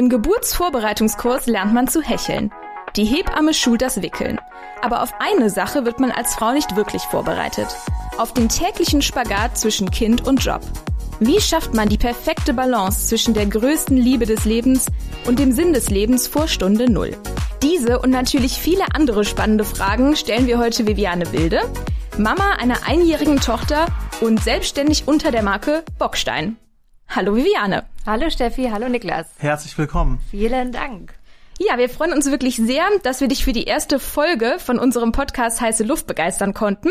[0.00, 2.50] Im Geburtsvorbereitungskurs lernt man zu hecheln.
[2.96, 4.40] Die Hebamme schult das Wickeln.
[4.80, 7.66] Aber auf eine Sache wird man als Frau nicht wirklich vorbereitet.
[8.16, 10.62] Auf den täglichen Spagat zwischen Kind und Job.
[11.18, 14.86] Wie schafft man die perfekte Balance zwischen der größten Liebe des Lebens
[15.26, 17.14] und dem Sinn des Lebens vor Stunde Null?
[17.62, 21.60] Diese und natürlich viele andere spannende Fragen stellen wir heute Viviane Wilde,
[22.16, 23.84] Mama einer einjährigen Tochter
[24.22, 26.56] und selbstständig unter der Marke Bockstein.
[27.12, 27.86] Hallo Viviane.
[28.06, 29.26] Hallo Steffi, hallo Niklas.
[29.38, 30.20] Herzlich willkommen.
[30.30, 31.12] Vielen Dank.
[31.58, 35.10] Ja, wir freuen uns wirklich sehr, dass wir dich für die erste Folge von unserem
[35.10, 36.90] Podcast Heiße Luft begeistern konnten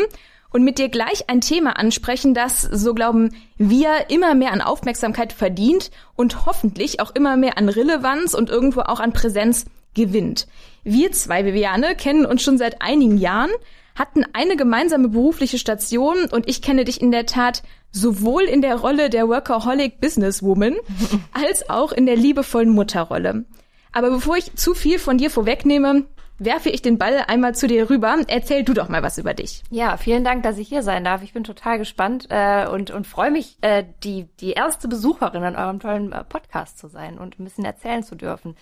[0.50, 5.32] und mit dir gleich ein Thema ansprechen, das, so glauben wir, immer mehr an Aufmerksamkeit
[5.32, 10.48] verdient und hoffentlich auch immer mehr an Relevanz und irgendwo auch an Präsenz gewinnt.
[10.84, 13.50] Wir zwei, Viviane, kennen uns schon seit einigen Jahren,
[13.94, 17.62] hatten eine gemeinsame berufliche Station und ich kenne dich in der Tat
[17.92, 20.76] sowohl in der Rolle der Workaholic Businesswoman
[21.32, 23.44] als auch in der liebevollen Mutterrolle.
[23.92, 26.06] Aber bevor ich zu viel von dir vorwegnehme,
[26.40, 28.16] werfe ich den Ball einmal zu dir rüber.
[28.26, 29.62] Erzähl du doch mal was über dich.
[29.70, 31.22] Ja, vielen Dank, dass ich hier sein darf.
[31.22, 35.56] Ich bin total gespannt äh, und, und freue mich, äh, die, die erste Besucherin an
[35.56, 38.56] eurem tollen äh, Podcast zu sein und ein bisschen erzählen zu dürfen.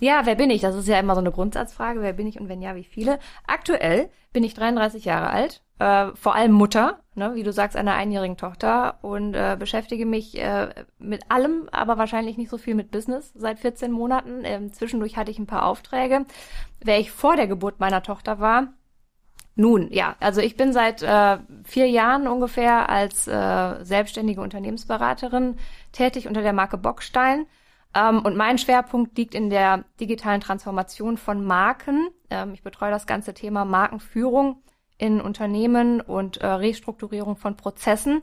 [0.00, 0.62] Ja, wer bin ich?
[0.62, 2.00] Das ist ja immer so eine Grundsatzfrage.
[2.00, 3.18] Wer bin ich und wenn ja, wie viele?
[3.46, 7.94] Aktuell bin ich 33 Jahre alt, äh, vor allem Mutter, ne, wie du sagst, einer
[7.94, 12.90] einjährigen Tochter und äh, beschäftige mich äh, mit allem, aber wahrscheinlich nicht so viel mit
[12.90, 14.42] Business seit 14 Monaten.
[14.44, 16.24] Ähm, zwischendurch hatte ich ein paar Aufträge.
[16.82, 18.68] Wer ich vor der Geburt meiner Tochter war,
[19.56, 25.56] nun, ja, also ich bin seit äh, vier Jahren ungefähr als äh, selbstständige Unternehmensberaterin
[25.92, 27.46] tätig unter der Marke Bockstein
[27.94, 32.08] ähm, und mein Schwerpunkt liegt in der digitalen Transformation von Marken.
[32.30, 34.62] Ähm, ich betreue das ganze Thema Markenführung
[34.96, 38.22] in Unternehmen und äh, Restrukturierung von Prozessen.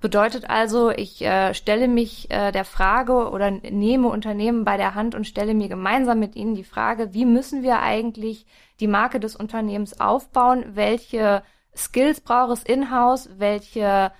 [0.00, 5.14] Bedeutet also, ich äh, stelle mich äh, der Frage oder nehme Unternehmen bei der Hand
[5.14, 8.46] und stelle mir gemeinsam mit ihnen die Frage, wie müssen wir eigentlich
[8.80, 10.64] die Marke des Unternehmens aufbauen?
[10.74, 11.42] Welche
[11.76, 13.28] Skills braucht es in-house?
[13.36, 14.12] Welche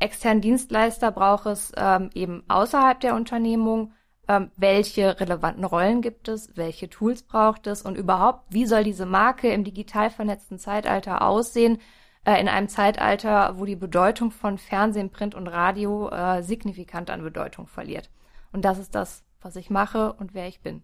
[0.00, 3.92] externen Dienstleister braucht es ähm, eben außerhalb der Unternehmung?
[4.28, 9.06] Ähm, welche relevanten Rollen gibt es, welche Tools braucht es und überhaupt, wie soll diese
[9.06, 11.78] Marke im digital vernetzten Zeitalter aussehen,
[12.24, 17.22] äh, in einem Zeitalter, wo die Bedeutung von Fernsehen, Print und Radio äh, signifikant an
[17.22, 18.10] Bedeutung verliert.
[18.52, 20.82] Und das ist das, was ich mache und wer ich bin.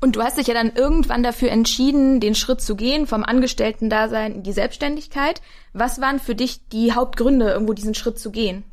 [0.00, 4.34] Und du hast dich ja dann irgendwann dafür entschieden, den Schritt zu gehen vom Angestellten-Dasein
[4.34, 5.40] in die Selbstständigkeit.
[5.72, 8.64] Was waren für dich die Hauptgründe, irgendwo diesen Schritt zu gehen?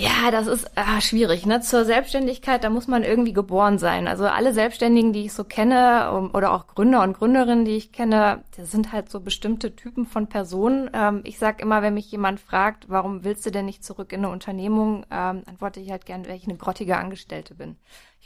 [0.00, 1.44] Ja, das ist ah, schwierig.
[1.44, 1.60] Ne?
[1.60, 4.08] Zur Selbstständigkeit, da muss man irgendwie geboren sein.
[4.08, 8.42] Also alle Selbstständigen, die ich so kenne, oder auch Gründer und Gründerinnen, die ich kenne,
[8.56, 10.88] das sind halt so bestimmte Typen von Personen.
[10.94, 14.20] Ähm, ich sag immer, wenn mich jemand fragt, warum willst du denn nicht zurück in
[14.20, 17.76] eine Unternehmung, ähm, antworte ich halt gern, weil ich eine grottige Angestellte bin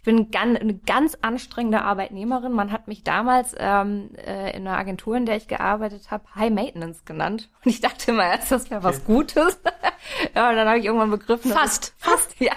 [0.04, 2.53] bin ganz, eine ganz anstrengende Arbeitnehmerin.
[2.53, 6.53] Man hat mich damals ähm, äh, in einer Agentur, in der ich gearbeitet habe, High
[6.53, 7.48] Maintenance genannt.
[7.65, 9.59] Und ich dachte immer erst, das wäre was Gutes.
[10.34, 11.50] ja, und dann habe ich irgendwann begriffen.
[11.50, 11.94] Fast.
[11.98, 12.53] Es, fast, ja.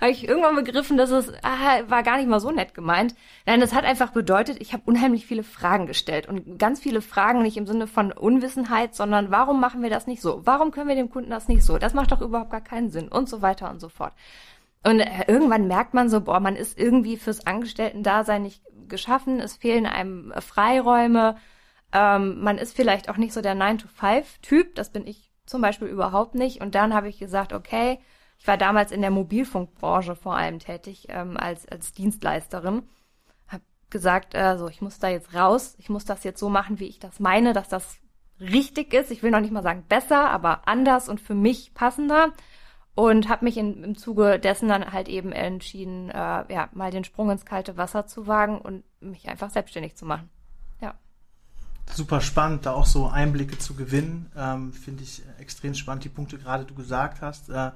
[0.00, 3.14] habe ich irgendwann begriffen, dass es ah, war gar nicht mal so nett gemeint.
[3.44, 6.26] Nein, das hat einfach bedeutet, ich habe unheimlich viele Fragen gestellt.
[6.26, 10.22] Und ganz viele Fragen nicht im Sinne von Unwissenheit, sondern warum machen wir das nicht
[10.22, 10.40] so?
[10.44, 11.76] Warum können wir dem Kunden das nicht so?
[11.76, 13.08] Das macht doch überhaupt gar keinen Sinn.
[13.08, 14.14] Und so weiter und so fort.
[14.86, 19.56] Und äh, irgendwann merkt man so, boah, man ist irgendwie fürs Angestellten-Dasein nicht geschaffen, es
[19.56, 21.36] fehlen einem äh, Freiräume,
[21.92, 26.36] ähm, man ist vielleicht auch nicht so der 9-to-5-Typ, das bin ich zum Beispiel überhaupt
[26.36, 26.60] nicht.
[26.60, 27.98] Und dann habe ich gesagt, okay,
[28.38, 32.84] ich war damals in der Mobilfunkbranche vor allem tätig ähm, als, als Dienstleisterin,
[33.48, 36.78] habe gesagt, äh, so, ich muss da jetzt raus, ich muss das jetzt so machen,
[36.78, 37.98] wie ich das meine, dass das
[38.38, 39.10] richtig ist.
[39.10, 42.32] Ich will noch nicht mal sagen besser, aber anders und für mich passender
[42.96, 46.14] und habe mich in, im Zuge dessen dann halt eben entschieden, äh,
[46.52, 50.30] ja, mal den Sprung ins kalte Wasser zu wagen und mich einfach selbstständig zu machen.
[50.80, 50.94] Ja.
[51.92, 54.32] Super spannend, da auch so Einblicke zu gewinnen.
[54.34, 57.50] Ähm, Finde ich extrem spannend, die Punkte gerade du gesagt hast.
[57.50, 57.72] Äh,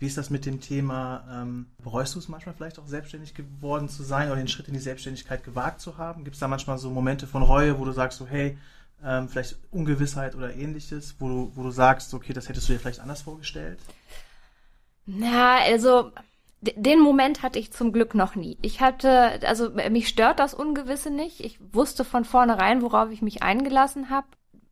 [0.00, 3.88] wie ist das mit dem Thema, ähm, bereust du es manchmal vielleicht auch selbstständig geworden
[3.88, 6.24] zu sein oder den Schritt in die Selbstständigkeit gewagt zu haben?
[6.24, 8.58] Gibt es da manchmal so Momente von Reue, wo du sagst so, hey,
[9.04, 12.80] ähm, vielleicht Ungewissheit oder ähnliches, wo du, wo du sagst, okay, das hättest du dir
[12.80, 13.78] vielleicht anders vorgestellt?
[15.06, 16.10] Na, also
[16.60, 18.58] den Moment hatte ich zum Glück noch nie.
[18.62, 21.40] Ich hatte, also mich stört das Ungewisse nicht.
[21.40, 24.26] Ich wusste von vornherein, worauf ich mich eingelassen habe.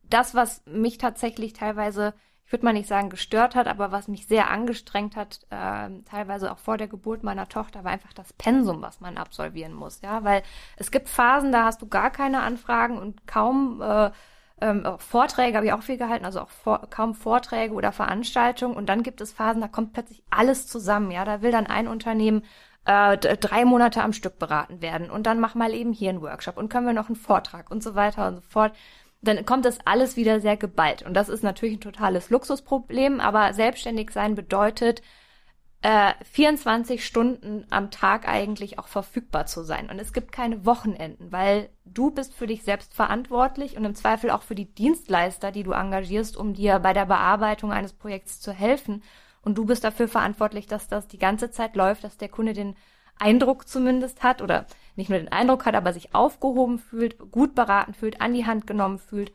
[0.09, 2.13] Das, was mich tatsächlich teilweise,
[2.45, 6.51] ich würde mal nicht sagen gestört hat, aber was mich sehr angestrengt hat, äh, teilweise
[6.51, 10.01] auch vor der Geburt meiner Tochter, war einfach das Pensum, was man absolvieren muss.
[10.01, 10.43] Ja, weil
[10.77, 14.11] es gibt Phasen, da hast du gar keine Anfragen und kaum äh,
[14.61, 18.75] ähm, Vorträge habe ich auch viel gehalten, also auch vor, kaum Vorträge oder Veranstaltungen.
[18.75, 21.11] Und dann gibt es Phasen, da kommt plötzlich alles zusammen.
[21.11, 22.43] Ja, da will dann ein Unternehmen
[22.85, 26.57] äh, drei Monate am Stück beraten werden und dann mach mal eben hier einen Workshop
[26.57, 28.73] und können wir noch einen Vortrag und so weiter und so fort.
[29.21, 31.01] Dann kommt das alles wieder sehr geballt.
[31.01, 35.01] Und das ist natürlich ein totales Luxusproblem, aber selbstständig sein bedeutet,
[35.85, 39.87] äh, 24 Stunden am Tag eigentlich auch verfügbar zu sein.
[39.87, 44.31] Und es gibt keine Wochenenden, weil du bist für dich selbst verantwortlich und im Zweifel
[44.31, 48.51] auch für die Dienstleister, die du engagierst, um dir bei der Bearbeitung eines Projekts zu
[48.51, 49.03] helfen.
[49.43, 52.75] Und du bist dafür verantwortlich, dass das die ganze Zeit läuft, dass der Kunde den
[53.19, 54.65] Eindruck zumindest hat oder
[54.95, 58.65] nicht nur den Eindruck hat, aber sich aufgehoben fühlt, gut beraten fühlt, an die Hand
[58.65, 59.31] genommen fühlt.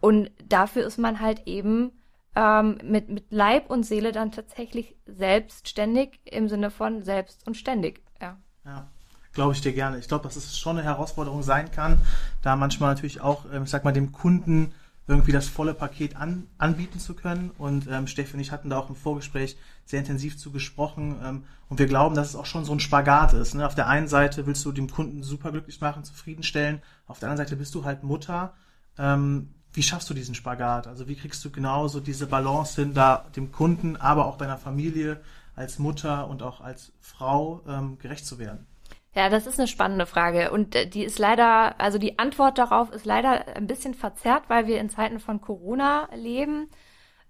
[0.00, 1.99] Und dafür ist man halt eben
[2.36, 8.02] ähm, mit, mit Leib und Seele dann tatsächlich selbstständig im Sinne von selbst und ständig.
[8.20, 8.36] Ja.
[8.64, 8.88] ja.
[9.32, 9.98] Glaube ich dir gerne.
[9.98, 11.98] Ich glaube, dass es schon eine Herausforderung sein kann,
[12.42, 14.72] da manchmal natürlich auch, ähm, ich sag mal, dem Kunden
[15.10, 17.50] irgendwie das volle Paket an, anbieten zu können.
[17.58, 21.16] Und ähm, Steffi und ich hatten da auch im Vorgespräch sehr intensiv zu gesprochen.
[21.24, 23.54] Ähm, und wir glauben, dass es auch schon so ein Spagat ist.
[23.54, 23.66] Ne?
[23.66, 26.80] Auf der einen Seite willst du dem Kunden super glücklich machen, zufriedenstellen.
[27.06, 28.54] Auf der anderen Seite bist du halt Mutter.
[28.98, 30.86] Ähm, wie schaffst du diesen Spagat?
[30.86, 35.20] Also wie kriegst du genauso diese Balance hin, da dem Kunden, aber auch deiner Familie
[35.54, 38.66] als Mutter und auch als Frau ähm, gerecht zu werden?
[39.14, 42.92] Ja, das ist eine spannende Frage und äh, die ist leider, also die Antwort darauf
[42.92, 46.68] ist leider ein bisschen verzerrt, weil wir in Zeiten von Corona leben.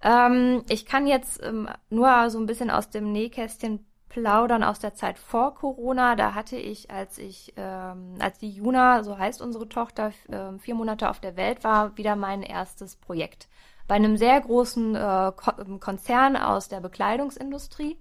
[0.03, 4.93] Ähm, ich kann jetzt ähm, nur so ein bisschen aus dem Nähkästchen plaudern aus der
[4.93, 6.17] Zeit vor Corona.
[6.17, 10.75] Da hatte ich, als ich, ähm, als die Juna, so heißt unsere Tochter, äh, vier
[10.75, 13.49] Monate auf der Welt war, wieder mein erstes Projekt
[13.91, 15.33] bei einem sehr großen äh,
[15.81, 17.99] Konzern aus der Bekleidungsindustrie.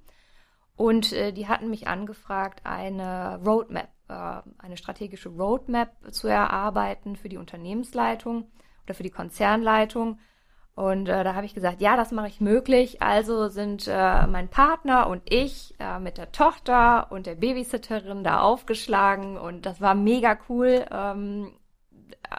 [0.75, 7.27] Und äh, die hatten mich angefragt, eine Roadmap, äh, eine strategische Roadmap zu erarbeiten für
[7.27, 8.51] die Unternehmensleitung
[8.85, 10.19] oder für die Konzernleitung.
[10.79, 13.01] Und äh, da habe ich gesagt, ja, das mache ich möglich.
[13.01, 18.39] Also sind äh, mein Partner und ich äh, mit der Tochter und der Babysitterin da
[18.39, 19.37] aufgeschlagen.
[19.37, 21.51] Und das war mega cool, ähm,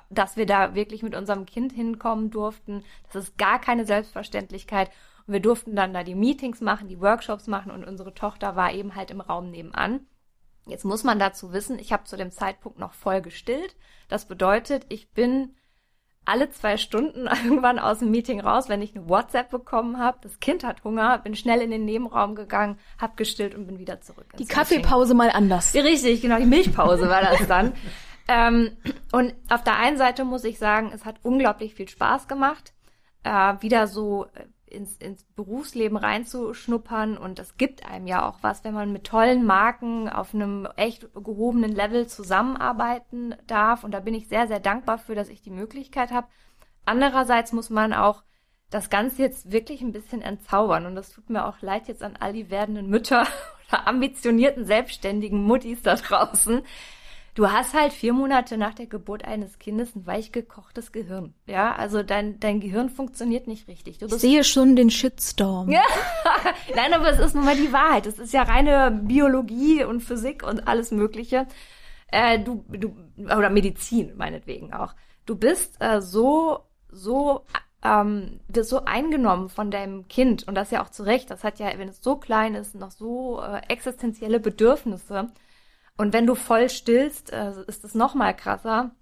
[0.09, 2.83] dass wir da wirklich mit unserem Kind hinkommen durften.
[3.13, 4.89] Das ist gar keine Selbstverständlichkeit.
[5.27, 8.73] Und wir durften dann da die Meetings machen, die Workshops machen und unsere Tochter war
[8.73, 10.07] eben halt im Raum nebenan.
[10.65, 13.77] Jetzt muss man dazu wissen, ich habe zu dem Zeitpunkt noch voll gestillt.
[14.09, 15.55] Das bedeutet, ich bin
[16.25, 20.19] alle zwei Stunden irgendwann aus dem Meeting raus, wenn ich eine WhatsApp bekommen habe.
[20.23, 24.01] Das Kind hat Hunger, bin schnell in den Nebenraum gegangen, hab gestillt und bin wieder
[24.01, 24.27] zurück.
[24.39, 25.75] Die Kaffeepause mal anders.
[25.75, 27.73] Richtig, genau, die Milchpause war das dann.
[28.29, 28.77] ähm,
[29.13, 32.73] und auf der einen Seite muss ich sagen, es hat unglaublich viel Spaß gemacht,
[33.25, 37.19] äh, wieder so äh, ins, ins Berufsleben reinzuschnuppern.
[37.19, 41.13] Und das gibt einem ja auch was, wenn man mit tollen Marken auf einem echt
[41.15, 43.85] gehobenen Level zusammenarbeiten darf.
[43.85, 46.29] Und da bin ich sehr, sehr dankbar für, dass ich die Möglichkeit habe.
[46.85, 48.23] Andererseits muss man auch
[48.71, 50.87] das Ganze jetzt wirklich ein bisschen entzaubern.
[50.87, 53.27] Und das tut mir auch leid jetzt an all die werdenden Mütter
[53.69, 56.63] oder ambitionierten selbstständigen Muttis da draußen,
[57.41, 61.33] du hast halt vier Monate nach der Geburt eines Kindes ein weichgekochtes Gehirn.
[61.47, 63.97] Ja, also dein, dein Gehirn funktioniert nicht richtig.
[63.97, 65.71] Du ich sehe schon den Shitstorm.
[65.71, 65.81] Ja.
[66.77, 68.05] Nein, aber es ist nun mal die Wahrheit.
[68.05, 71.47] Es ist ja reine Biologie und Physik und alles Mögliche.
[72.13, 74.95] Äh, du, du, oder Medizin meinetwegen auch.
[75.25, 77.47] Du bist äh, so, so
[77.83, 81.31] ähm, wirst so eingenommen von deinem Kind und das ja auch zu Recht.
[81.31, 85.33] Das hat ja, wenn es so klein ist, noch so äh, existenzielle Bedürfnisse
[86.01, 88.93] und wenn du voll stillst, äh, ist es noch mal krasser.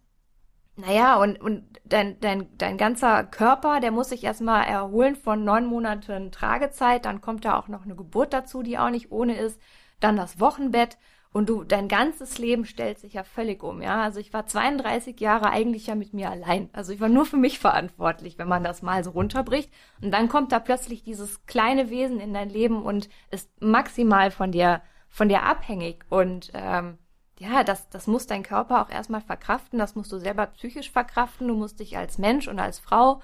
[0.74, 5.64] Naja, und, und dein, dein, dein ganzer Körper, der muss sich erstmal erholen von neun
[5.64, 7.04] Monaten Tragezeit.
[7.04, 9.60] Dann kommt da auch noch eine Geburt dazu, die auch nicht ohne ist.
[10.00, 10.98] Dann das Wochenbett.
[11.32, 14.02] Und du, dein ganzes Leben stellt sich ja völlig um, ja.
[14.02, 16.68] Also ich war 32 Jahre eigentlich ja mit mir allein.
[16.72, 19.72] Also ich war nur für mich verantwortlich, wenn man das mal so runterbricht.
[20.02, 24.50] Und dann kommt da plötzlich dieses kleine Wesen in dein Leben und ist maximal von
[24.50, 26.04] dir von dir abhängig.
[26.08, 26.98] Und ähm,
[27.38, 31.48] ja, das, das muss dein Körper auch erstmal verkraften, das musst du selber psychisch verkraften,
[31.48, 33.20] du musst dich als Mensch und als Frau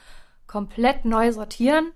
[0.47, 1.93] komplett neu sortieren.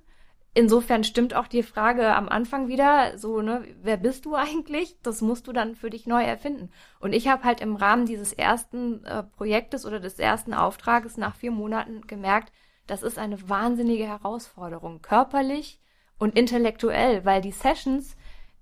[0.55, 4.97] Insofern stimmt auch die Frage am Anfang wieder, so, ne, wer bist du eigentlich?
[5.03, 6.71] Das musst du dann für dich neu erfinden.
[6.99, 11.37] Und ich habe halt im Rahmen dieses ersten äh, Projektes oder des ersten Auftrages nach
[11.37, 12.53] vier Monaten gemerkt,
[12.89, 15.79] das ist eine wahnsinnige Herausforderung, körperlich
[16.19, 18.17] und intellektuell, weil die Sessions,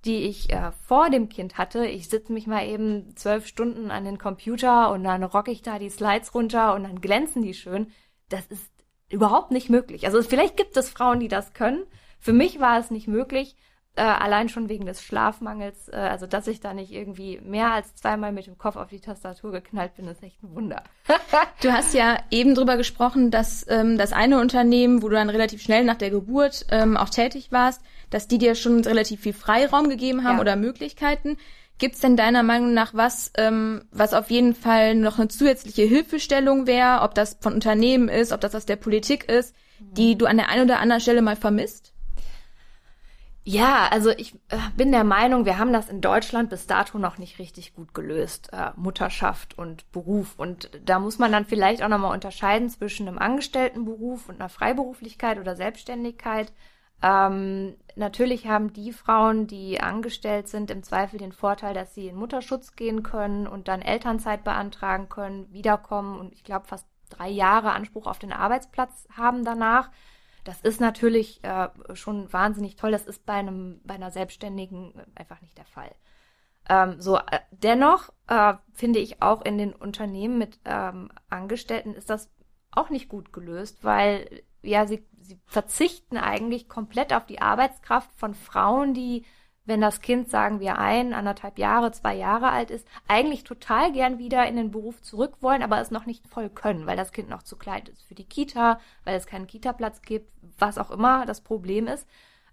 [0.07, 1.85] die ich äh, vor dem Kind hatte.
[1.87, 5.79] Ich sitze mich mal eben zwölf Stunden an den Computer und dann rocke ich da
[5.79, 7.89] die Slides runter und dann glänzen die schön.
[8.29, 8.71] Das ist
[9.09, 10.07] überhaupt nicht möglich.
[10.07, 11.85] Also vielleicht gibt es Frauen, die das können.
[12.19, 13.57] Für mich war es nicht möglich,
[13.97, 17.95] äh, allein schon wegen des Schlafmangels, äh, also dass ich da nicht irgendwie mehr als
[17.95, 20.83] zweimal mit dem Kopf auf die Tastatur geknallt bin, ist echt ein Wunder.
[21.63, 25.63] du hast ja eben drüber gesprochen, dass ähm, das eine Unternehmen, wo du dann relativ
[25.63, 29.89] schnell nach der Geburt ähm, auch tätig warst, dass die dir schon relativ viel Freiraum
[29.89, 30.41] gegeben haben ja.
[30.41, 31.37] oder Möglichkeiten.
[31.79, 36.67] Gibt's denn deiner Meinung nach was, ähm, was auf jeden Fall noch eine zusätzliche Hilfestellung
[36.67, 40.39] wäre, ob das von Unternehmen ist, ob das aus der Politik ist, die du an
[40.39, 41.93] der einen oder anderen Stelle mal vermisst?
[43.49, 47.19] Ja, also ich äh, bin der Meinung, wir haben das in Deutschland bis dato noch
[47.19, 50.35] nicht richtig gut gelöst, äh, Mutterschaft und Beruf.
[50.37, 55.39] Und da muss man dann vielleicht auch nochmal unterscheiden zwischen einem Angestelltenberuf und einer Freiberuflichkeit
[55.39, 56.53] oder Selbstständigkeit.
[57.03, 62.17] Ähm, natürlich haben die Frauen, die angestellt sind, im Zweifel den Vorteil, dass sie in
[62.17, 67.73] Mutterschutz gehen können und dann Elternzeit beantragen können, wiederkommen und ich glaube fast drei Jahre
[67.73, 69.91] Anspruch auf den Arbeitsplatz haben danach.
[70.45, 72.93] Das ist natürlich äh, schon wahnsinnig toll.
[72.93, 75.91] Das ist bei einem bei einer Selbstständigen einfach nicht der Fall.
[76.69, 82.11] Ähm, so äh, dennoch äh, finde ich auch in den Unternehmen mit ähm, Angestellten ist
[82.11, 82.31] das
[82.71, 88.35] auch nicht gut gelöst, weil ja sie sie verzichten eigentlich komplett auf die Arbeitskraft von
[88.35, 89.25] Frauen, die
[89.67, 94.19] wenn das Kind, sagen wir, ein, anderthalb Jahre, zwei Jahre alt ist, eigentlich total gern
[94.19, 97.29] wieder in den Beruf zurück wollen, aber es noch nicht voll können, weil das Kind
[97.29, 101.27] noch zu klein ist für die Kita, weil es keinen Kita-Platz gibt, was auch immer
[101.27, 102.07] das Problem ist.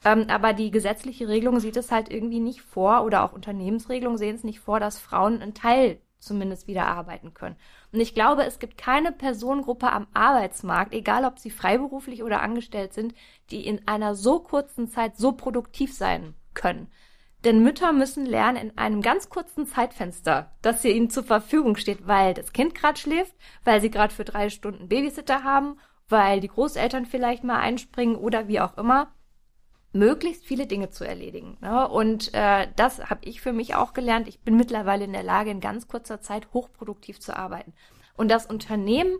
[0.03, 4.35] Ähm, aber die gesetzliche Regelung sieht es halt irgendwie nicht vor oder auch Unternehmensregelungen sehen
[4.35, 7.55] es nicht vor, dass Frauen einen Teil zumindest wieder arbeiten können.
[7.91, 12.93] Und ich glaube, es gibt keine Personengruppe am Arbeitsmarkt, egal ob sie freiberuflich oder angestellt
[12.93, 13.13] sind,
[13.51, 16.91] die in einer so kurzen Zeit so produktiv sein können.
[17.43, 22.07] Denn Mütter müssen lernen in einem ganz kurzen Zeitfenster, dass sie ihnen zur Verfügung steht,
[22.07, 25.77] weil das Kind gerade schläft, weil sie gerade für drei Stunden Babysitter haben,
[26.07, 29.11] weil die Großeltern vielleicht mal einspringen oder wie auch immer,
[29.93, 31.57] möglichst viele Dinge zu erledigen.
[31.61, 31.87] Ne?
[31.87, 34.27] Und äh, das habe ich für mich auch gelernt.
[34.27, 37.73] Ich bin mittlerweile in der Lage, in ganz kurzer Zeit hochproduktiv zu arbeiten.
[38.15, 39.19] Und das Unternehmen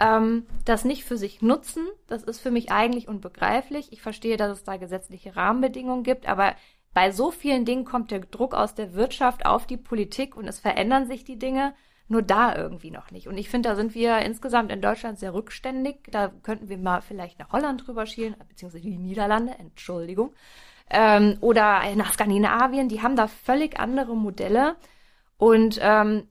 [0.00, 3.92] ähm, das nicht für sich nutzen, das ist für mich eigentlich unbegreiflich.
[3.92, 6.54] Ich verstehe, dass es da gesetzliche Rahmenbedingungen gibt, aber
[6.92, 10.58] bei so vielen Dingen kommt der Druck aus der Wirtschaft auf die Politik und es
[10.58, 11.74] verändern sich die Dinge,
[12.10, 13.28] nur da irgendwie noch nicht.
[13.28, 16.08] Und ich finde, da sind wir insgesamt in Deutschland sehr rückständig.
[16.10, 20.34] Da könnten wir mal vielleicht nach Holland drüber schielen, beziehungsweise die Niederlande, Entschuldigung.
[20.90, 24.74] Ähm, oder nach Skandinavien, die haben da völlig andere Modelle.
[25.36, 26.26] Und ähm,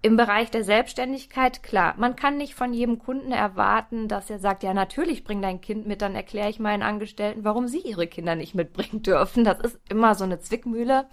[0.00, 4.62] im Bereich der Selbstständigkeit, klar, man kann nicht von jedem Kunden erwarten, dass er sagt,
[4.62, 8.36] ja, natürlich bring dein Kind mit, dann erkläre ich meinen Angestellten, warum sie ihre Kinder
[8.36, 9.42] nicht mitbringen dürfen.
[9.42, 11.08] Das ist immer so eine Zwickmühle,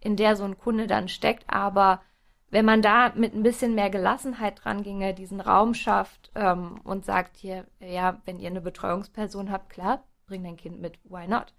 [0.00, 1.42] in der so ein Kunde dann steckt.
[1.48, 2.02] Aber
[2.50, 7.04] wenn man da mit ein bisschen mehr Gelassenheit dran ginge, diesen Raum schafft ähm, und
[7.04, 11.54] sagt hier, ja, wenn ihr eine Betreuungsperson habt, klar, bring dein Kind mit, why not?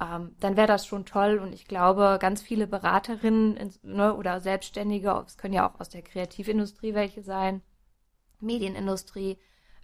[0.00, 1.38] ähm, dann wäre das schon toll.
[1.38, 6.02] Und ich glaube, ganz viele Beraterinnen ne, oder Selbstständige, es können ja auch aus der
[6.02, 7.62] Kreativindustrie welche sein,
[8.40, 9.38] Medienindustrie,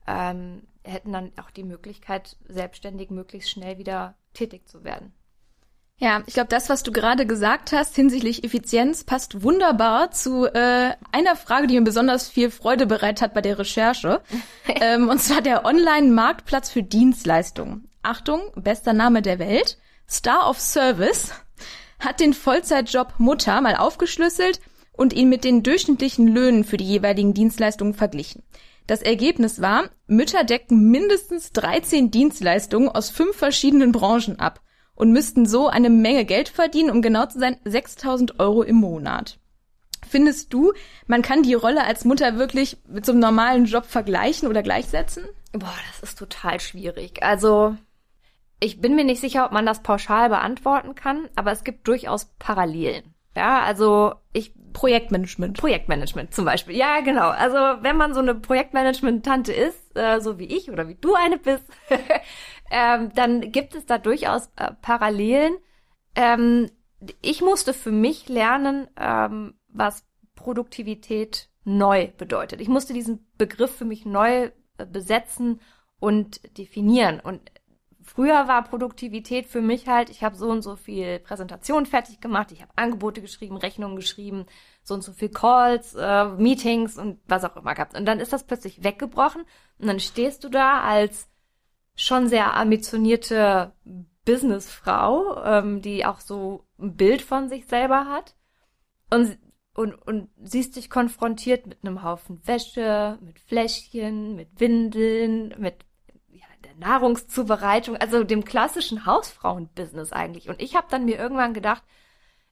[0.07, 5.15] ähm, hätten dann auch die Möglichkeit, selbstständig möglichst schnell wieder tätig zu werden.
[5.99, 10.95] Ja, ich glaube, das, was du gerade gesagt hast hinsichtlich Effizienz, passt wunderbar zu äh,
[11.13, 14.21] einer Frage, die mir besonders viel Freude bereitet hat bei der Recherche.
[14.67, 17.89] ähm, und zwar der Online-Marktplatz für Dienstleistungen.
[18.03, 19.79] Achtung, bester Name der Welt.
[20.09, 21.33] Star of Service
[22.01, 24.61] hat den Vollzeitjob Mutter mal aufgeschlüsselt
[24.93, 28.43] und ihn mit den durchschnittlichen Löhnen für die jeweiligen Dienstleistungen verglichen.
[28.89, 34.61] Das Ergebnis war, Mütter deckten mindestens 13 Dienstleistungen aus fünf verschiedenen Branchen ab
[34.95, 39.39] und müssten so eine Menge Geld verdienen, um genau zu sein 6000 Euro im Monat.
[40.09, 40.73] Findest du,
[41.07, 45.25] man kann die Rolle als Mutter wirklich mit so einem normalen Job vergleichen oder gleichsetzen?
[45.53, 47.23] Boah, das ist total schwierig.
[47.23, 47.77] Also
[48.61, 52.27] ich bin mir nicht sicher, ob man das pauschal beantworten kann, aber es gibt durchaus
[52.39, 53.15] Parallelen.
[53.35, 55.59] Ja, also ich Projektmanagement.
[55.59, 56.77] Projektmanagement zum Beispiel.
[56.77, 57.29] Ja, genau.
[57.29, 61.39] Also wenn man so eine Projektmanagement-Tante ist, äh, so wie ich oder wie du eine
[61.39, 61.65] bist,
[62.73, 65.59] ähm, dann gibt es da durchaus äh, Parallelen.
[66.15, 66.71] Ähm,
[67.21, 72.63] ich musste für mich lernen, ähm, was Produktivität neu bedeutet.
[72.63, 75.61] Ich musste diesen Begriff für mich neu äh, besetzen
[76.01, 77.21] und definieren.
[77.21, 77.53] Und
[78.05, 82.51] Früher war Produktivität für mich halt, ich habe so und so viel Präsentationen fertig gemacht,
[82.51, 84.47] ich habe Angebote geschrieben, Rechnungen geschrieben,
[84.83, 87.97] so und so viel Calls, äh, Meetings und was auch immer gehabt.
[87.97, 89.43] Und dann ist das plötzlich weggebrochen
[89.79, 91.29] und dann stehst du da als
[91.95, 93.73] schon sehr ambitionierte
[94.25, 98.35] Businessfrau, ähm, die auch so ein Bild von sich selber hat
[99.11, 99.39] und
[99.75, 105.87] und, und siehst dich konfrontiert mit einem Haufen Wäsche, mit Fläschchen, mit Windeln, mit
[106.79, 110.49] Nahrungszubereitung, also dem klassischen Hausfrauenbusiness eigentlich.
[110.49, 111.83] Und ich habe dann mir irgendwann gedacht,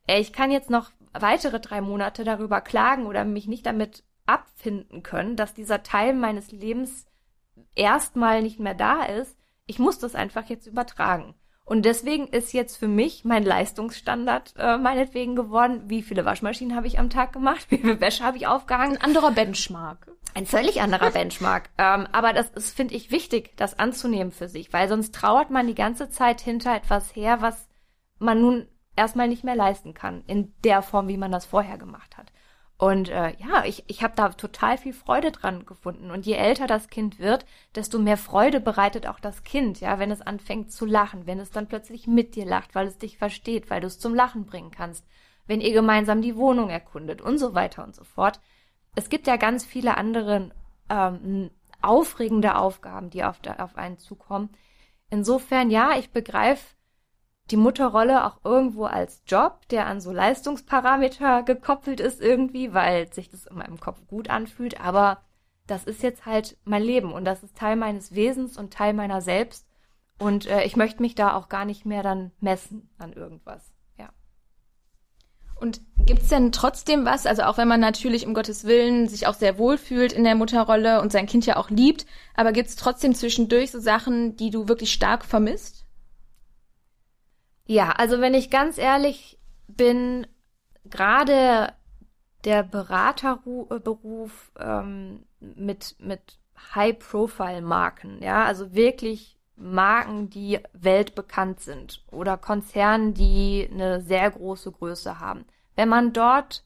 [0.06, 5.02] ey, ich kann jetzt noch weitere drei Monate darüber klagen oder mich nicht damit abfinden
[5.02, 7.06] können, dass dieser Teil meines Lebens
[7.74, 9.36] erstmal nicht mehr da ist.
[9.66, 11.34] Ich muss das einfach jetzt übertragen.
[11.64, 16.88] Und deswegen ist jetzt für mich mein Leistungsstandard äh, meinetwegen geworden, wie viele Waschmaschinen habe
[16.88, 18.96] ich am Tag gemacht, wie viel Wäsche habe ich aufgehangen.
[18.96, 20.10] Ein anderer Benchmark.
[20.34, 21.70] Ein völlig anderer Benchmark.
[21.78, 25.68] ähm, aber das ist, finde ich, wichtig, das anzunehmen für sich, weil sonst trauert man
[25.68, 27.68] die ganze Zeit hinter etwas her, was
[28.18, 32.18] man nun erstmal nicht mehr leisten kann, in der Form, wie man das vorher gemacht
[32.18, 32.32] hat.
[32.80, 36.10] Und äh, ja, ich, ich habe da total viel Freude dran gefunden.
[36.10, 37.44] Und je älter das Kind wird,
[37.74, 41.50] desto mehr Freude bereitet auch das Kind, ja, wenn es anfängt zu lachen, wenn es
[41.50, 44.70] dann plötzlich mit dir lacht, weil es dich versteht, weil du es zum Lachen bringen
[44.70, 45.04] kannst,
[45.46, 48.40] wenn ihr gemeinsam die Wohnung erkundet und so weiter und so fort.
[48.96, 50.50] Es gibt ja ganz viele andere
[50.88, 51.50] ähm,
[51.82, 54.48] aufregende Aufgaben, die auf, auf einen zukommen.
[55.10, 56.64] Insofern, ja, ich begreife
[57.50, 63.30] die Mutterrolle auch irgendwo als Job, der an so Leistungsparameter gekoppelt ist irgendwie, weil sich
[63.30, 65.22] das in meinem Kopf gut anfühlt, aber
[65.66, 69.20] das ist jetzt halt mein Leben und das ist Teil meines Wesens und Teil meiner
[69.20, 69.66] selbst
[70.18, 73.72] und äh, ich möchte mich da auch gar nicht mehr dann messen an irgendwas.
[73.98, 74.10] Ja.
[75.56, 79.34] Und gibt's denn trotzdem was, also auch wenn man natürlich um Gottes Willen sich auch
[79.34, 83.14] sehr wohl fühlt in der Mutterrolle und sein Kind ja auch liebt, aber gibt's trotzdem
[83.14, 85.86] zwischendurch so Sachen, die du wirklich stark vermisst?
[87.70, 90.26] Ja, also wenn ich ganz ehrlich bin,
[90.86, 91.72] gerade
[92.42, 96.40] der Beraterberuf ähm, mit, mit
[96.74, 105.20] High-Profile-Marken, ja, also wirklich Marken, die weltbekannt sind oder Konzernen, die eine sehr große Größe
[105.20, 105.44] haben.
[105.76, 106.64] Wenn man dort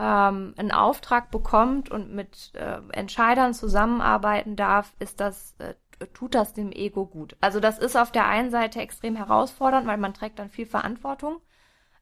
[0.00, 5.74] ähm, einen Auftrag bekommt und mit äh, Entscheidern zusammenarbeiten darf, ist das äh,
[6.12, 7.36] tut das dem Ego gut.
[7.40, 11.40] Also das ist auf der einen Seite extrem herausfordernd, weil man trägt dann viel Verantwortung,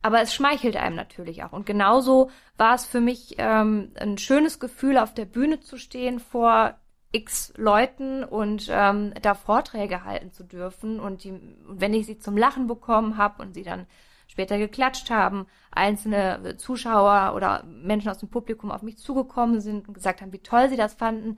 [0.02, 1.52] aber es schmeichelt einem natürlich auch.
[1.52, 6.18] Und genauso war es für mich ähm, ein schönes Gefühl, auf der Bühne zu stehen
[6.18, 6.76] vor
[7.12, 10.98] x Leuten und ähm, da Vorträge halten zu dürfen.
[10.98, 13.86] Und die, wenn ich sie zum Lachen bekommen habe und sie dann
[14.26, 19.94] später geklatscht haben, einzelne Zuschauer oder Menschen aus dem Publikum auf mich zugekommen sind und
[19.94, 21.36] gesagt haben, wie toll sie das fanden.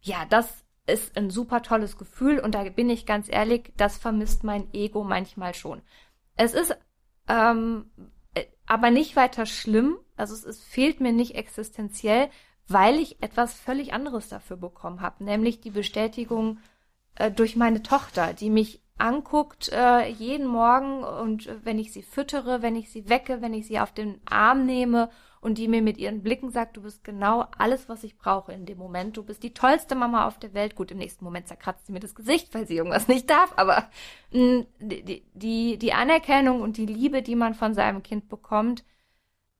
[0.00, 4.44] Ja, das ist ein super tolles Gefühl und da bin ich ganz ehrlich, das vermisst
[4.44, 5.82] mein Ego manchmal schon.
[6.36, 6.76] Es ist
[7.28, 7.90] ähm,
[8.34, 12.28] äh, aber nicht weiter schlimm, also es, es fehlt mir nicht existenziell,
[12.66, 16.58] weil ich etwas völlig anderes dafür bekommen habe, nämlich die Bestätigung
[17.16, 22.02] äh, durch meine Tochter, die mich anguckt äh, jeden Morgen und äh, wenn ich sie
[22.02, 25.10] füttere, wenn ich sie wecke, wenn ich sie auf den Arm nehme
[25.40, 28.66] und die mir mit ihren Blicken sagt, du bist genau alles, was ich brauche in
[28.66, 29.16] dem Moment.
[29.16, 30.76] Du bist die tollste Mama auf der Welt.
[30.76, 33.88] Gut, im nächsten Moment zerkratzt sie mir das Gesicht, weil sie irgendwas nicht darf, aber
[34.32, 38.84] mh, die, die, die Anerkennung und die Liebe, die man von seinem Kind bekommt,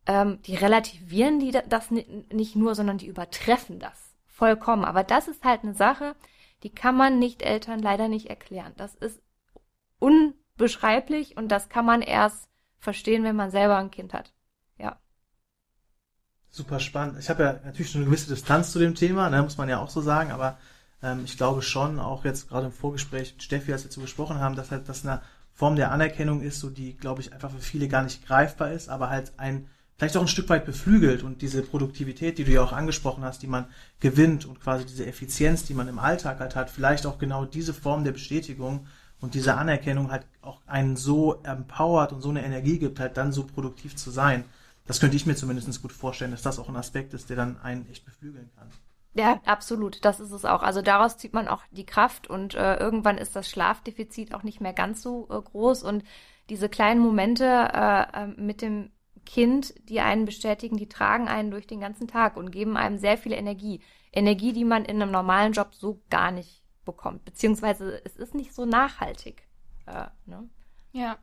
[0.07, 4.85] ähm, die relativieren die das nicht nur, sondern die übertreffen das vollkommen.
[4.85, 6.15] Aber das ist halt eine Sache,
[6.63, 8.75] die kann man nicht Eltern leider nicht erklären.
[8.77, 9.23] Das ist
[9.99, 14.33] unbeschreiblich und das kann man erst verstehen, wenn man selber ein Kind hat.
[16.53, 17.17] Super spannend.
[17.21, 19.79] Ich habe ja natürlich schon eine gewisse Distanz zu dem Thema, ne, muss man ja
[19.79, 20.59] auch so sagen, aber
[21.01, 24.41] ähm, ich glaube schon, auch jetzt gerade im Vorgespräch mit Steffi, als wir dazu gesprochen
[24.41, 25.23] haben, dass halt das eine
[25.55, 28.89] Form der Anerkennung ist, so die, glaube ich, einfach für viele gar nicht greifbar ist,
[28.89, 32.63] aber halt ein, vielleicht auch ein Stück weit beflügelt und diese Produktivität, die du ja
[32.63, 33.67] auch angesprochen hast, die man
[34.01, 37.75] gewinnt und quasi diese Effizienz, die man im Alltag halt hat, vielleicht auch genau diese
[37.75, 38.89] Form der Bestätigung
[39.21, 43.33] und diese Anerkennung halt auch einen so empowert und so eine Energie gibt, halt dann
[43.33, 44.45] so produktiv zu sein
[44.91, 47.61] das könnte ich mir zumindest gut vorstellen, dass das auch ein Aspekt ist, der dann
[47.61, 48.69] einen echt beflügeln kann.
[49.15, 50.05] Ja, absolut.
[50.05, 50.65] Das ist es auch.
[50.65, 54.61] Also daraus zieht man auch die Kraft und äh, irgendwann ist das Schlafdefizit auch nicht
[54.61, 56.03] mehr ganz so äh, groß und
[56.49, 58.91] diese kleinen Momente äh, äh, mit dem
[59.25, 63.17] Kind, die einen bestätigen, die tragen einen durch den ganzen Tag und geben einem sehr
[63.17, 63.81] viel Energie.
[64.11, 67.25] Energie, die man in einem normalen Job so gar nicht bekommt.
[67.25, 69.47] Beziehungsweise es ist nicht so nachhaltig.
[69.87, 70.49] Äh, ne?
[70.91, 71.17] Ja.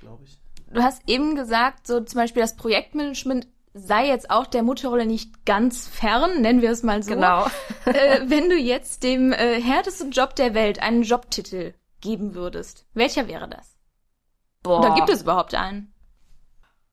[0.00, 4.62] Glaube ich du hast eben gesagt, so zum Beispiel das Projektmanagement sei jetzt auch der
[4.62, 7.14] Mutterrolle nicht ganz fern, nennen wir es mal so.
[7.14, 7.46] Genau.
[7.86, 13.28] äh, wenn du jetzt dem äh, härtesten Job der Welt einen Jobtitel geben würdest, welcher
[13.28, 13.76] wäre das?
[14.62, 14.80] Boah.
[14.80, 15.92] Oder gibt es überhaupt einen?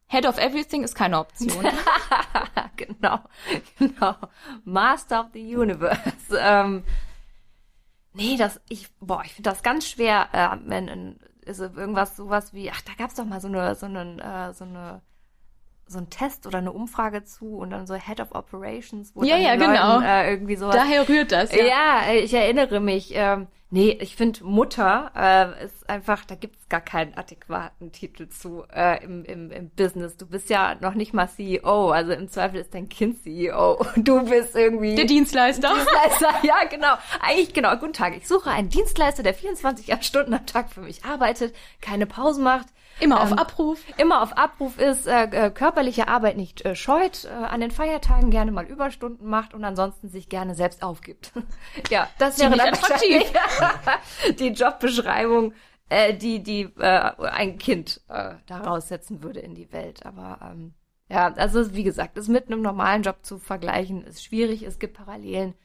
[0.08, 1.68] Head of Everything ist keine Option.
[2.78, 3.20] genau,
[3.78, 4.16] genau.
[4.64, 6.36] Master of the Universe.
[6.40, 6.84] Ähm,
[8.14, 12.72] nee, das, ich, boah, ich finde das ganz schwer, äh, wenn, ist irgendwas sowas wie,
[12.72, 15.02] ach, da gab es doch mal so eine, so einen, äh, so eine
[15.90, 19.38] so ein Test oder eine Umfrage zu und dann so Head of Operations, wo ja,
[19.38, 20.02] ja, Leuten, genau.
[20.02, 20.76] Äh, irgendwie sowas.
[20.76, 21.52] Daher rührt das.
[21.52, 23.12] Ja, ja ich erinnere mich.
[23.16, 28.64] Ähm, Nee, ich finde Mutter äh, ist einfach, da gibt's gar keinen adäquaten Titel zu
[28.74, 30.18] äh, im, im, im Business.
[30.18, 34.08] Du bist ja noch nicht mal CEO, also im Zweifel ist dein Kind CEO und
[34.08, 35.72] du bist irgendwie Der Dienstleister.
[35.72, 36.34] Dienstleister.
[36.44, 36.96] Ja, genau.
[37.22, 37.76] Eigentlich genau.
[37.76, 38.18] Guten Tag.
[38.18, 42.68] Ich suche einen Dienstleister, der 24 Stunden am Tag für mich arbeitet, keine Pause macht,
[43.00, 43.84] Immer auf Ähm, Abruf.
[43.98, 48.30] immer auf Abruf ist, äh, äh, körperliche Arbeit nicht äh, scheut, äh, an den Feiertagen
[48.30, 51.32] gerne mal Überstunden macht und ansonsten sich gerne selbst aufgibt.
[51.90, 53.32] ja, das wäre dann wahrscheinlich
[54.40, 55.54] die Jobbeschreibung,
[55.90, 60.06] äh, die die äh, ein Kind äh, daraus setzen würde in die Welt.
[60.06, 60.74] Aber ähm,
[61.10, 64.64] ja, also wie gesagt, das mit einem normalen Job zu vergleichen ist schwierig.
[64.64, 65.56] Es gibt Parallelen.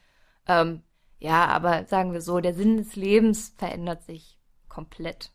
[0.47, 0.81] Ähm,
[1.19, 5.31] ja, aber sagen wir so, der Sinn des Lebens verändert sich komplett.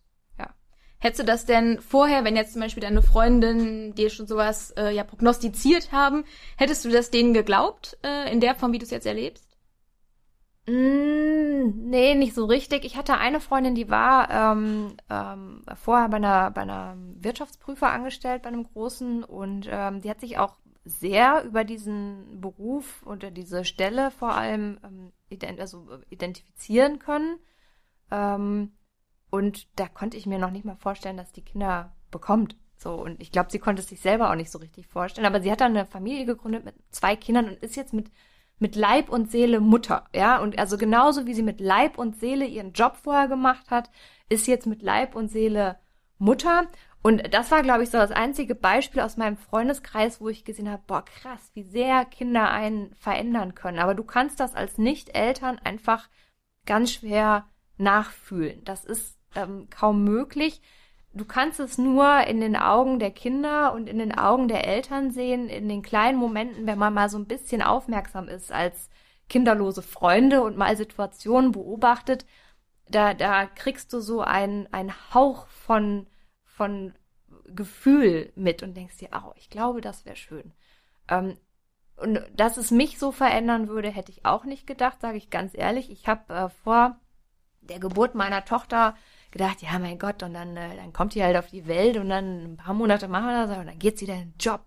[1.01, 4.95] Hättest du das denn vorher, wenn jetzt zum Beispiel deine Freundin dir schon sowas äh,
[4.95, 6.25] ja prognostiziert haben,
[6.57, 9.51] hättest du das denen geglaubt, äh, in der Form, wie du es jetzt erlebst?
[10.67, 12.85] Mm, nee, nicht so richtig.
[12.85, 18.43] Ich hatte eine Freundin, die war ähm, ähm, vorher bei einer, bei einer Wirtschaftsprüfer angestellt,
[18.43, 23.65] bei einem großen, und ähm, die hat sich auch sehr über diesen Beruf oder diese
[23.65, 27.39] Stelle vor allem ähm, ident also identifizieren können.
[28.11, 28.73] Ähm,
[29.31, 32.57] und da konnte ich mir noch nicht mal vorstellen, dass die Kinder bekommt.
[32.77, 35.27] So, und ich glaube, sie konnte es sich selber auch nicht so richtig vorstellen.
[35.27, 38.11] Aber sie hat dann eine Familie gegründet mit zwei Kindern und ist jetzt mit
[38.61, 42.45] mit Leib und Seele Mutter, ja, und also genauso wie sie mit Leib und Seele
[42.45, 43.91] ihren Job vorher gemacht hat,
[44.29, 45.79] ist jetzt mit Leib und Seele
[46.19, 46.69] Mutter.
[47.03, 50.71] Und das war, glaube ich, so das einzige Beispiel aus meinem Freundeskreis, wo ich gesehen
[50.71, 53.79] habe, boah, krass, wie sehr Kinder einen verändern können.
[53.79, 56.11] Aber du kannst das als Nicht-Eltern einfach
[56.67, 58.63] ganz schwer nachfühlen.
[58.65, 60.61] Das ist ähm, kaum möglich.
[61.13, 65.11] Du kannst es nur in den Augen der Kinder und in den Augen der Eltern
[65.11, 68.91] sehen, in den kleinen Momenten, wenn man mal so ein bisschen aufmerksam ist als
[69.29, 72.27] kinderlose Freunde und mal Situationen beobachtet.
[72.89, 74.69] Da, da kriegst du so einen,
[75.13, 76.07] Hauch von,
[76.45, 76.95] von
[77.47, 80.53] Gefühl mit und denkst dir, oh, ich glaube, das wäre schön.
[81.09, 81.37] Ähm,
[81.97, 85.57] und dass es mich so verändern würde, hätte ich auch nicht gedacht, sage ich ganz
[85.57, 85.91] ehrlich.
[85.91, 86.99] Ich habe äh, vor
[87.61, 88.97] der Geburt meiner Tochter
[89.31, 92.09] gedacht, ja, mein Gott, und dann, äh, dann kommt die halt auf die Welt und
[92.09, 94.61] dann ein paar Monate machen wir das und dann geht sie dann in den Job,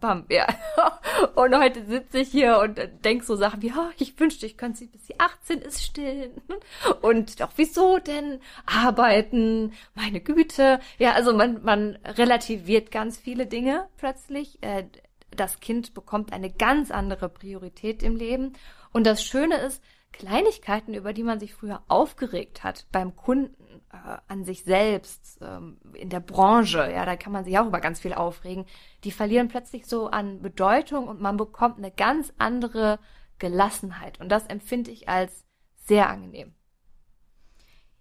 [0.00, 0.46] bam, ja.
[1.34, 4.56] Und heute sitze ich hier und äh, denk so Sachen wie, oh, ich wünschte, ich
[4.56, 6.30] könnte sie bis sie 18 ist stillen.
[7.02, 9.72] Und doch, wieso denn arbeiten?
[9.94, 10.80] Meine Güte.
[10.98, 14.62] Ja, also man, man relativiert ganz viele Dinge plötzlich.
[14.62, 14.84] Äh,
[15.30, 18.54] das Kind bekommt eine ganz andere Priorität im Leben.
[18.92, 23.54] Und das Schöne ist, Kleinigkeiten, über die man sich früher aufgeregt hat beim Kunden,
[23.92, 27.80] äh, an sich selbst, ähm, in der Branche, ja, da kann man sich auch über
[27.80, 28.66] ganz viel aufregen,
[29.04, 32.98] die verlieren plötzlich so an Bedeutung und man bekommt eine ganz andere
[33.38, 34.20] Gelassenheit.
[34.20, 35.44] Und das empfinde ich als
[35.86, 36.54] sehr angenehm.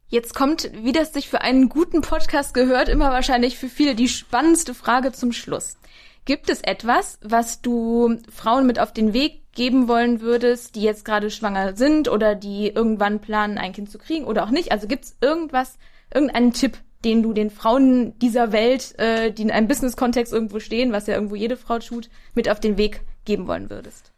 [0.07, 4.09] Jetzt kommt, wie das sich für einen guten Podcast gehört, immer wahrscheinlich für viele die
[4.09, 5.77] spannendste Frage zum Schluss.
[6.25, 11.05] Gibt es etwas, was du Frauen mit auf den Weg geben wollen würdest, die jetzt
[11.05, 14.71] gerade schwanger sind oder die irgendwann planen, ein Kind zu kriegen oder auch nicht?
[14.71, 15.77] Also gibt es irgendwas,
[16.13, 20.91] irgendeinen Tipp, den du den Frauen dieser Welt, äh, die in einem Business-Kontext irgendwo stehen,
[20.91, 24.11] was ja irgendwo jede Frau tut, mit auf den Weg geben wollen würdest?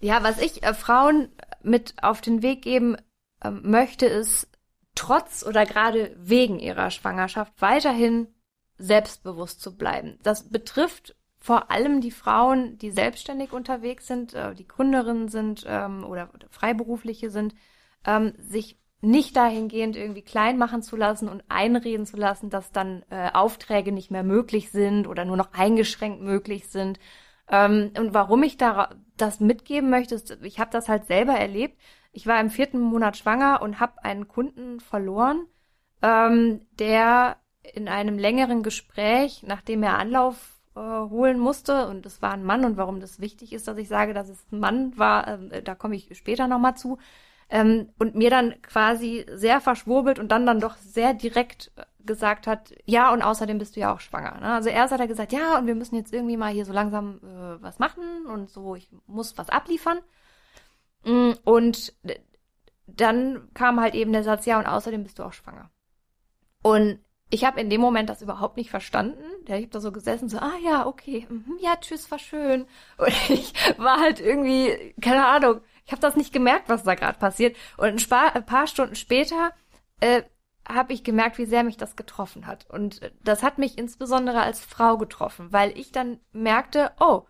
[0.00, 1.28] Ja, was ich äh, Frauen
[1.62, 2.96] mit auf den Weg geben
[3.42, 4.48] äh, möchte, ist
[4.94, 8.28] trotz oder gerade wegen ihrer Schwangerschaft weiterhin
[8.80, 10.18] selbstbewusst zu bleiben.
[10.22, 16.04] Das betrifft vor allem die Frauen, die selbstständig unterwegs sind, äh, die Gründerinnen sind ähm,
[16.04, 17.54] oder, Freiberufliche sind,
[18.04, 23.02] ähm, sich nicht dahingehend irgendwie klein machen zu lassen und einreden zu lassen, dass dann
[23.08, 27.00] äh, Aufträge nicht mehr möglich sind oder nur noch eingeschränkt möglich sind.
[27.48, 31.80] Ähm, und warum ich da das mitgeben möchte, ist, ich habe das halt selber erlebt.
[32.12, 35.46] Ich war im vierten Monat schwanger und habe einen Kunden verloren,
[36.02, 42.32] ähm, der in einem längeren Gespräch, nachdem er Anlauf äh, holen musste, und es war
[42.32, 45.28] ein Mann, und warum das wichtig ist, dass ich sage, dass es ein Mann war,
[45.28, 46.98] äh, da komme ich später nochmal zu,
[47.50, 52.46] ähm, und mir dann quasi sehr verschwurbelt und dann dann doch sehr direkt äh, gesagt
[52.46, 54.40] hat, ja, und außerdem bist du ja auch schwanger.
[54.40, 54.52] Ne?
[54.54, 57.20] Also erst hat er gesagt, ja, und wir müssen jetzt irgendwie mal hier so langsam
[57.22, 59.98] äh, was machen und so, ich muss was abliefern.
[61.04, 61.94] Mm, Und
[62.86, 65.70] dann kam halt eben der Satz, ja, und außerdem bist du auch schwanger.
[66.62, 69.22] Und ich habe in dem Moment das überhaupt nicht verstanden.
[69.46, 72.66] Ja, ich habe da so gesessen, so, ah ja, okay, mhm, ja, tschüss, war schön.
[72.98, 77.18] Und ich war halt irgendwie, keine Ahnung, ich habe das nicht gemerkt, was da gerade
[77.18, 77.56] passiert.
[77.76, 79.52] Und ein, Spa ein paar Stunden später
[80.00, 80.22] äh,
[80.68, 82.68] habe ich gemerkt, wie sehr mich das getroffen hat.
[82.68, 87.26] Und das hat mich insbesondere als Frau getroffen, weil ich dann merkte, oh,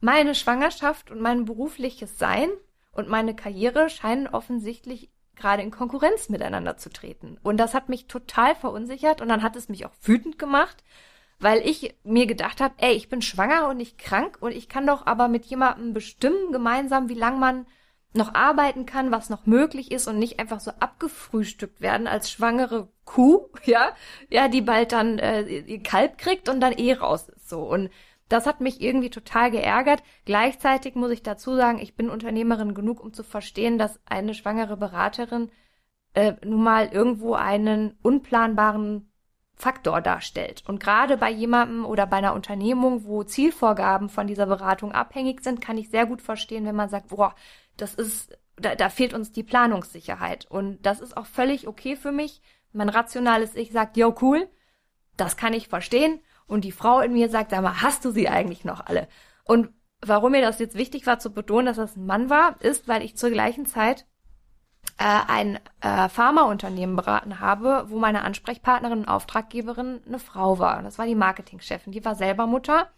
[0.00, 2.48] meine Schwangerschaft und mein berufliches Sein
[2.92, 7.38] und meine Karriere scheinen offensichtlich gerade in Konkurrenz miteinander zu treten.
[7.42, 10.82] Und das hat mich total verunsichert und dann hat es mich auch wütend gemacht,
[11.38, 14.86] weil ich mir gedacht habe, ey, ich bin schwanger und nicht krank und ich kann
[14.86, 17.66] doch aber mit jemandem bestimmen gemeinsam, wie lang man
[18.14, 22.88] noch arbeiten kann, was noch möglich ist und nicht einfach so abgefrühstückt werden als schwangere
[23.04, 23.94] Kuh, ja,
[24.30, 27.90] ja, die bald dann äh, ihr Kalb kriegt und dann eh raus ist so und
[28.28, 30.02] das hat mich irgendwie total geärgert.
[30.24, 34.76] Gleichzeitig muss ich dazu sagen, ich bin Unternehmerin genug, um zu verstehen, dass eine schwangere
[34.76, 35.50] Beraterin
[36.14, 39.12] äh, nun mal irgendwo einen unplanbaren
[39.54, 40.64] Faktor darstellt.
[40.66, 45.60] Und gerade bei jemandem oder bei einer Unternehmung, wo Zielvorgaben von dieser Beratung abhängig sind,
[45.60, 47.34] kann ich sehr gut verstehen, wenn man sagt, boah,
[47.76, 50.46] das ist, da, da fehlt uns die Planungssicherheit.
[50.50, 52.42] Und das ist auch völlig okay für mich.
[52.72, 54.48] Mein rationales Ich sagt, yo, cool,
[55.16, 56.20] das kann ich verstehen.
[56.46, 59.08] Und die Frau in mir sagt, sag mal, hast du sie eigentlich noch alle?
[59.44, 62.88] Und warum mir das jetzt wichtig war zu betonen, dass das ein Mann war, ist,
[62.88, 64.06] weil ich zur gleichen Zeit
[64.98, 70.82] äh, ein äh, Pharmaunternehmen beraten habe, wo meine Ansprechpartnerin und Auftraggeberin eine Frau war.
[70.82, 71.92] Das war die Marketingchefin.
[71.92, 72.88] Die war selber Mutter.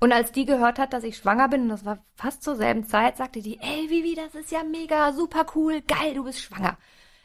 [0.00, 2.84] Und als die gehört hat, dass ich schwanger bin, und das war fast zur selben
[2.84, 6.78] Zeit, sagte die, ey, Vivi, das ist ja mega, super cool, geil, du bist schwanger.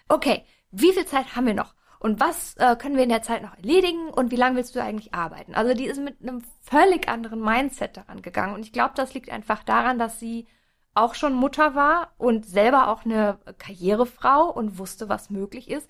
[0.10, 1.76] Okay, wie viel Zeit haben wir noch?
[2.04, 4.84] Und was äh, können wir in der Zeit noch erledigen und wie lange willst du
[4.84, 5.56] eigentlich arbeiten?
[5.56, 9.30] Also die ist mit einem völlig anderen Mindset daran gegangen und ich glaube, das liegt
[9.30, 10.46] einfach daran, dass sie
[10.94, 15.90] auch schon Mutter war und selber auch eine Karrierefrau und wusste, was möglich ist.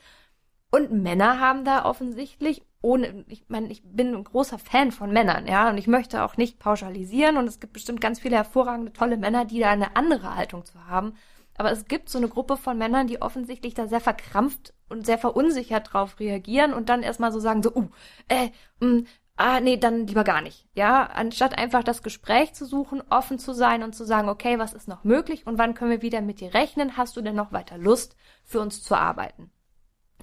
[0.69, 5.47] Und Männer haben da offensichtlich ohne, ich meine, ich bin ein großer Fan von Männern,
[5.47, 9.17] ja, und ich möchte auch nicht pauschalisieren und es gibt bestimmt ganz viele hervorragende, tolle
[9.17, 11.15] Männer, die da eine andere Haltung zu haben.
[11.57, 15.17] Aber es gibt so eine Gruppe von Männern, die offensichtlich da sehr verkrampft und sehr
[15.17, 17.89] verunsichert drauf reagieren und dann erstmal so sagen, so, uh,
[18.27, 20.67] äh, mh, mm, ah, nee, dann lieber gar nicht.
[20.73, 24.73] Ja, anstatt einfach das Gespräch zu suchen, offen zu sein und zu sagen, okay, was
[24.73, 26.97] ist noch möglich und wann können wir wieder mit dir rechnen?
[26.97, 29.51] Hast du denn noch weiter Lust, für uns zu arbeiten?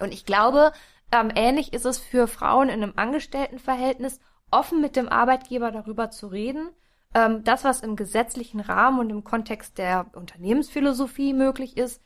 [0.01, 0.73] Und ich glaube,
[1.13, 6.29] ähm, ähnlich ist es für Frauen in einem Angestelltenverhältnis, offen mit dem Arbeitgeber darüber zu
[6.29, 6.71] reden,
[7.15, 12.03] ähm, das, was im gesetzlichen Rahmen und im Kontext der Unternehmensphilosophie möglich ist,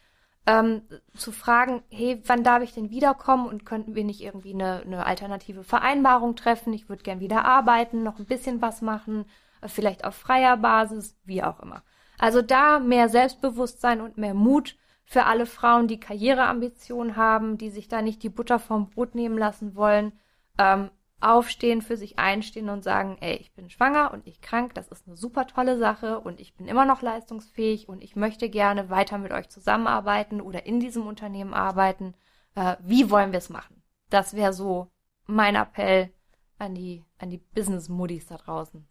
[0.47, 0.83] ähm,
[1.15, 5.07] zu fragen, hey, wann darf ich denn wiederkommen und könnten wir nicht irgendwie eine, eine
[5.07, 6.73] alternative Vereinbarung treffen?
[6.73, 9.25] Ich würde gern wieder arbeiten, noch ein bisschen was machen,
[9.63, 11.83] äh, vielleicht auf freier Basis, wie auch immer.
[12.19, 17.89] Also da mehr Selbstbewusstsein und mehr Mut für alle Frauen, die Karriereambitionen haben, die sich
[17.89, 20.13] da nicht die Butter vom Brot nehmen lassen wollen,
[20.59, 20.91] ähm,
[21.25, 25.07] aufstehen, für sich einstehen und sagen, ey, ich bin schwanger und ich krank, das ist
[25.07, 29.19] eine super tolle Sache und ich bin immer noch leistungsfähig und ich möchte gerne weiter
[29.19, 32.15] mit euch zusammenarbeiten oder in diesem Unternehmen arbeiten.
[32.55, 33.83] Äh, wie wollen wir es machen?
[34.11, 34.91] Das wäre so
[35.27, 36.13] mein Appell
[36.59, 38.87] an die, an die Business-Muddies da draußen.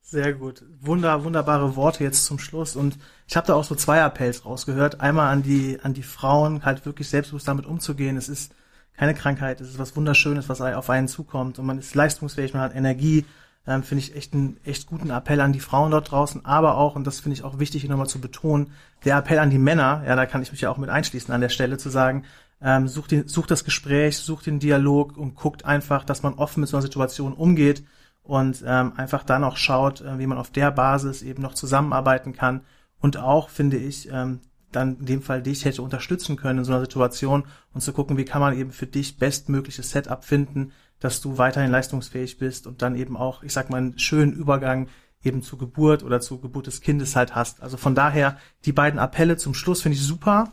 [0.00, 0.62] Sehr gut.
[0.80, 2.76] Wunder, wunderbare Worte jetzt zum Schluss.
[2.76, 5.00] Und ich habe da auch so zwei Appells rausgehört.
[5.00, 8.16] Einmal an die, an die Frauen, halt wirklich selbstbewusst damit umzugehen.
[8.16, 8.54] Es ist
[8.96, 12.62] keine Krankheit, es ist was Wunderschönes, was auf einen zukommt und man ist leistungsfähig, man
[12.62, 13.24] hat Energie.
[13.66, 16.96] Ähm, finde ich echt einen echt guten Appell an die Frauen dort draußen, aber auch,
[16.96, 18.72] und das finde ich auch wichtig hier nochmal zu betonen,
[19.06, 21.40] der Appell an die Männer, ja, da kann ich mich ja auch mit einschließen an
[21.40, 22.24] der Stelle, zu sagen,
[22.60, 26.60] ähm, sucht, den, sucht das Gespräch, sucht den Dialog und guckt einfach, dass man offen
[26.60, 27.84] mit so einer Situation umgeht
[28.22, 32.32] und ähm, einfach dann auch schaut, äh, wie man auf der Basis eben noch zusammenarbeiten
[32.32, 32.62] kann.
[33.00, 34.40] Und auch, finde ich, ähm,
[34.74, 38.16] dann in dem Fall dich hätte unterstützen können in so einer Situation und zu gucken,
[38.16, 42.82] wie kann man eben für dich bestmögliches Setup finden, dass du weiterhin leistungsfähig bist und
[42.82, 44.88] dann eben auch, ich sag mal, einen schönen Übergang
[45.22, 47.62] eben zur Geburt oder zur Geburt des Kindes halt hast.
[47.62, 50.52] Also von daher die beiden Appelle zum Schluss finde ich super.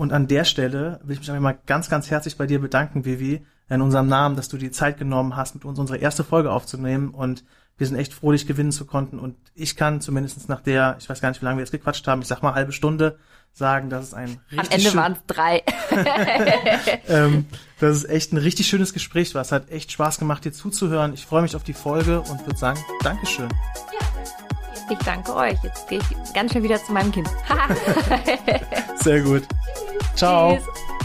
[0.00, 3.44] Und an der Stelle will ich mich einmal ganz, ganz herzlich bei dir bedanken, Vivi,
[3.68, 7.10] in unserem Namen, dass du die Zeit genommen hast, mit uns unsere erste Folge aufzunehmen
[7.10, 7.44] und
[7.76, 9.18] wir sind echt froh, dich gewinnen zu konnten.
[9.18, 12.08] Und ich kann zumindest nach der, ich weiß gar nicht, wie lange wir jetzt gequatscht
[12.08, 13.18] haben, ich sag mal halbe Stunde,
[13.52, 15.62] sagen, dass es ein richtig Am Ende waren es drei.
[17.06, 17.44] ähm,
[17.78, 19.42] dass es echt ein richtig schönes Gespräch war.
[19.42, 21.12] Es hat echt Spaß gemacht, dir zuzuhören.
[21.12, 23.50] Ich freue mich auf die Folge und würde sagen, Dankeschön.
[23.50, 24.10] Ja.
[24.90, 25.62] Ich danke euch.
[25.62, 27.28] Jetzt gehe ich ganz schnell wieder zu meinem Kind.
[28.96, 29.44] Sehr gut.
[30.20, 30.58] Ciao.
[30.58, 30.99] Tschüss.